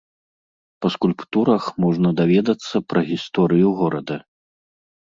[0.85, 4.15] Па скульптурах можна даведацца пра гісторыю горада.